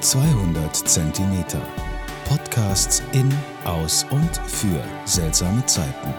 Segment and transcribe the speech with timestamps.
[0.00, 1.60] 200 Zentimeter.
[2.28, 3.32] Podcasts in,
[3.64, 6.14] aus und für seltsame Zeiten.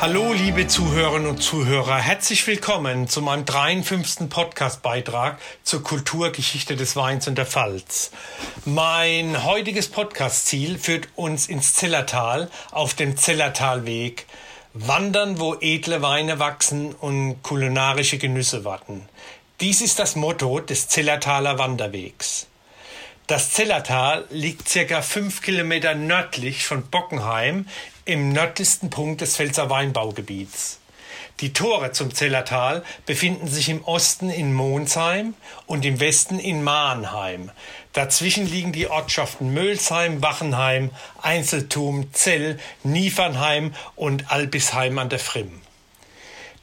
[0.00, 1.98] Hallo, liebe Zuhörerinnen und Zuhörer.
[1.98, 4.28] Herzlich willkommen zu meinem 53.
[4.28, 8.10] Podcast-Beitrag zur Kulturgeschichte des Weins und der Pfalz.
[8.64, 14.26] Mein heutiges Podcast-Ziel führt uns ins Zellertal auf dem Zellertalweg.
[14.74, 19.08] Wandern, wo edle Weine wachsen und kulinarische Genüsse warten.
[19.60, 22.48] Dies ist das Motto des Zellertaler Wanderwegs.
[23.28, 27.66] Das Zellertal liegt circa fünf Kilometer nördlich von Bockenheim
[28.04, 30.80] im nördlichsten Punkt des Pfälzer Weinbaugebiets.
[31.38, 35.34] Die Tore zum Zellertal befinden sich im Osten in Monsheim
[35.66, 37.52] und im Westen in Mahnheim.
[37.92, 45.62] Dazwischen liegen die Ortschaften Mölsheim, Wachenheim, Einzeltum, Zell, Niefernheim und Albisheim an der Frimm.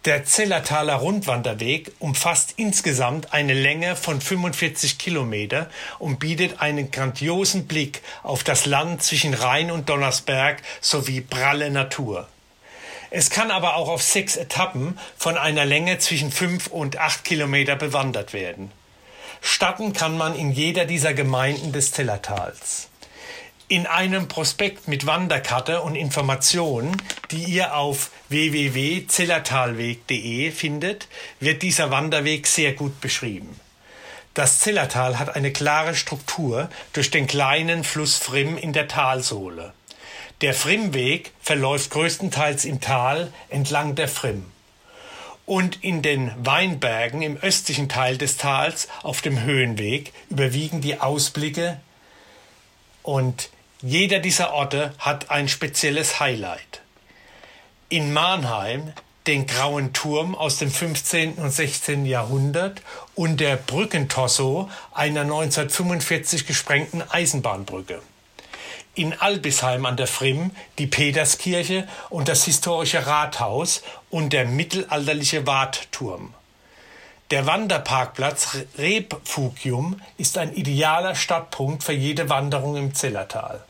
[0.06, 8.02] Der Zellertaler Rundwanderweg umfasst insgesamt eine Länge von 45 Kilometer und bietet einen grandiosen Blick
[8.24, 12.30] auf das Land zwischen Rhein und Donnersberg sowie pralle Natur.
[13.12, 17.76] Es kann aber auch auf sechs Etappen von einer Länge zwischen fünf und acht Kilometer
[17.76, 18.72] bewandert werden.
[19.42, 22.89] Starten kann man in jeder dieser Gemeinden des Zellertals.
[23.72, 26.98] In einem Prospekt mit Wanderkarte und Informationen,
[27.30, 31.08] die ihr auf www.zillertalweg.de findet,
[31.40, 33.60] wird dieser Wanderweg sehr gut beschrieben.
[34.34, 39.74] Das Zillertal hat eine klare Struktur durch den kleinen Fluss Frimm in der Talsohle.
[40.42, 44.46] Der Frimmweg verläuft größtenteils im Tal entlang der Frimm.
[45.46, 51.80] Und in den Weinbergen im östlichen Teil des Tals auf dem Höhenweg überwiegen die Ausblicke
[53.04, 56.82] und jeder dieser Orte hat ein spezielles Highlight.
[57.88, 58.92] In Mannheim
[59.26, 61.36] den Grauen Turm aus dem 15.
[61.36, 62.06] und 16.
[62.06, 62.82] Jahrhundert
[63.16, 68.02] und der Brückentorso einer 1945 gesprengten Eisenbahnbrücke.
[68.96, 76.34] In Albisheim an der Frimm die Peterskirche und das historische Rathaus und der mittelalterliche Wartturm.
[77.32, 83.64] Der Wanderparkplatz Rebfugium ist ein idealer Startpunkt für jede Wanderung im Zellertal.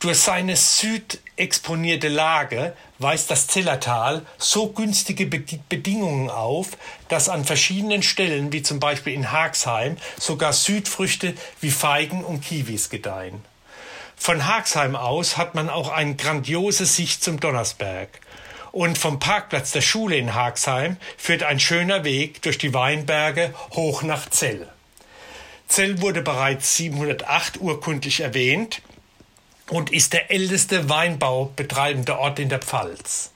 [0.00, 6.68] Durch seine südexponierte Lage weist das Zellertal so günstige Bedingungen auf,
[7.08, 12.88] dass an verschiedenen Stellen, wie zum Beispiel in Haxheim, sogar Südfrüchte wie Feigen und Kiwis
[12.88, 13.44] gedeihen.
[14.16, 18.08] Von Haxheim aus hat man auch eine grandiose Sicht zum Donnersberg.
[18.72, 24.02] Und vom Parkplatz der Schule in Haxheim führt ein schöner Weg durch die Weinberge hoch
[24.02, 24.66] nach Zell.
[25.68, 28.80] Zell wurde bereits 708 urkundlich erwähnt
[29.70, 33.30] und ist der älteste weinbaubetreibende Ort in der Pfalz.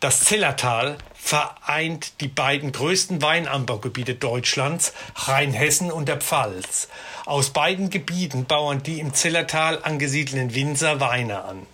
[0.00, 6.88] Das Zellertal vereint die beiden größten Weinanbaugebiete Deutschlands, Rheinhessen und der Pfalz.
[7.24, 11.66] Aus beiden Gebieten bauen die im Zellertal angesiedelten Winzer Weine an.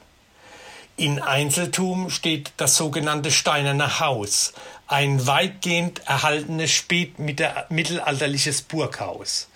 [0.97, 4.53] In Einzeltum steht das sogenannte Steinerne Haus,
[4.87, 9.49] ein weitgehend erhaltenes spätmittelalterliches Burghaus.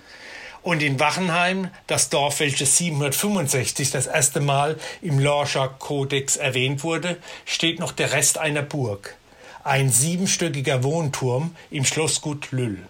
[0.66, 7.18] Und in Wachenheim, das Dorf, welches 765 das erste Mal im Lorscher Kodex erwähnt wurde,
[7.44, 9.16] steht noch der Rest einer Burg.
[9.62, 12.84] Ein siebenstöckiger Wohnturm im Schlossgut Lüll.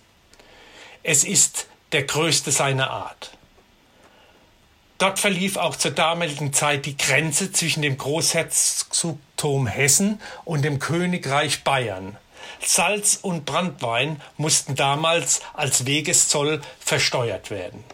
[1.03, 3.37] Es ist der größte seiner Art.
[4.97, 11.63] Dort verlief auch zur damaligen Zeit die Grenze zwischen dem Großherzogtum Hessen und dem Königreich
[11.63, 12.17] Bayern.
[12.61, 17.85] Salz und Brandwein mussten damals als Wegeszoll versteuert werden.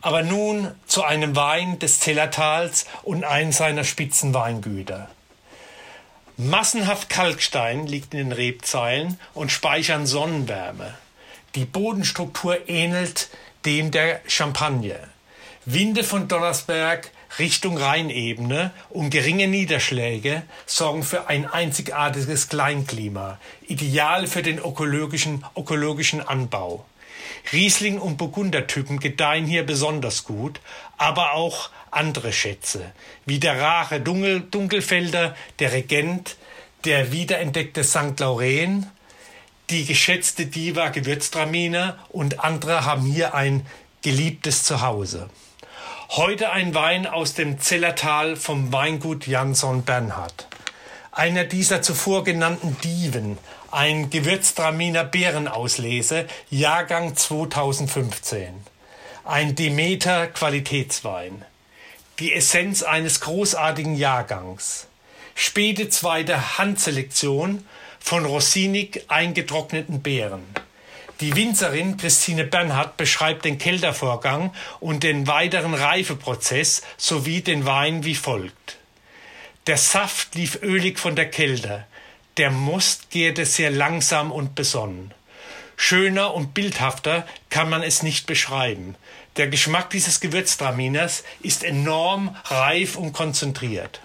[0.00, 5.08] Aber nun zu einem Wein des Zellertals und einem seiner Spitzenweingüter.
[6.36, 10.94] Massenhaft Kalkstein liegt in den Rebzeilen und speichern Sonnenwärme.
[11.56, 13.28] Die Bodenstruktur ähnelt
[13.64, 14.98] dem der Champagne.
[15.64, 24.42] Winde von Donnersberg Richtung Rheinebene und geringe Niederschläge sorgen für ein einzigartiges Kleinklima, ideal für
[24.42, 26.84] den ökologischen, ökologischen Anbau.
[27.52, 30.60] Riesling und Burgundertypen gedeihen hier besonders gut,
[30.96, 32.92] aber auch andere Schätze,
[33.26, 36.36] wie der rare Dunkel, Dunkelfelder, der Regent,
[36.84, 38.18] der wiederentdeckte St.
[38.18, 38.86] Lauren,
[39.70, 43.66] die geschätzte Diva Gewürztraminer und andere haben hier ein
[44.02, 45.28] geliebtes Zuhause.
[46.12, 50.48] Heute ein Wein aus dem Zellertal vom Weingut Jansson Bernhard.
[51.12, 53.36] Einer dieser zuvor genannten Diven,
[53.70, 58.54] ein Gewürztraminer Beerenauslese, Jahrgang 2015.
[59.26, 61.44] Ein Demeter Qualitätswein.
[62.20, 64.86] Die Essenz eines großartigen Jahrgangs.
[65.34, 67.66] Späte zweite Handselektion
[68.00, 70.42] von Rossinik eingetrockneten Beeren.
[71.20, 78.14] Die Winzerin Christine Bernhard beschreibt den Keltervorgang und den weiteren Reifeprozess sowie den Wein wie
[78.14, 78.76] folgt.
[79.66, 81.84] Der Saft lief ölig von der Kälte,
[82.36, 85.12] der Most gärte sehr langsam und besonnen.
[85.76, 88.94] Schöner und bildhafter kann man es nicht beschreiben.
[89.38, 94.00] Der Geschmack dieses Gewürztraminers ist enorm reif und konzentriert.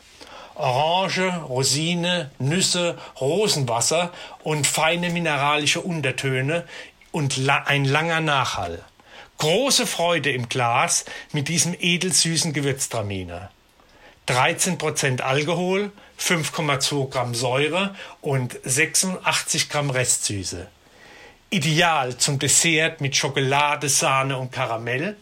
[0.55, 4.11] Orange, Rosine, Nüsse, Rosenwasser
[4.43, 6.65] und feine mineralische Untertöne
[7.13, 8.83] und ein langer Nachhall.
[9.37, 13.51] Große Freude im Glas mit diesem edelsüßen Gewürztraminer.
[14.27, 20.67] 13% Alkohol, 5,2 Gramm Säure und 86 Gramm Restsüße.
[21.49, 25.15] Ideal zum Dessert mit Schokolade, Sahne und Karamell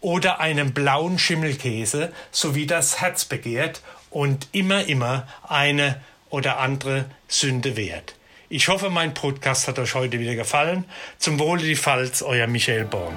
[0.00, 3.80] oder einem blauen Schimmelkäse, so wie das Herz begehrt
[4.10, 8.14] und immer, immer eine oder andere Sünde wert.
[8.50, 10.84] Ich hoffe, mein Podcast hat euch heute wieder gefallen.
[11.18, 13.14] Zum Wohle die Pfalz, euer Michael Born.